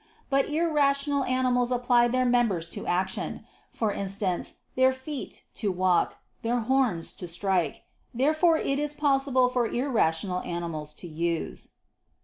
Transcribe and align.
But 0.31 0.49
irrational 0.49 1.23
animals 1.25 1.69
apply 1.71 2.07
their 2.07 2.25
members 2.25 2.71
to 2.71 2.87
action; 2.87 3.45
for 3.71 3.93
instance, 3.93 4.55
their 4.75 4.91
feet, 4.91 5.43
to 5.53 5.71
walk; 5.71 6.17
their 6.41 6.61
horns, 6.61 7.13
to 7.13 7.27
strike. 7.27 7.83
Therefore 8.11 8.57
it 8.57 8.79
is 8.79 8.95
possible 8.95 9.47
for 9.47 9.67
irrational 9.67 10.39
animals 10.41 10.95
to 10.95 11.07
use. 11.07 11.73